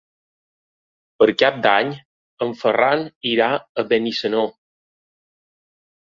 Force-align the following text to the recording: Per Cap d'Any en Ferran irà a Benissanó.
Per 1.19 1.27
Cap 1.41 1.59
d'Any 1.65 1.91
en 2.47 2.55
Ferran 2.63 3.05
irà 3.33 3.51
a 3.53 3.87
Benissanó. 3.93 4.43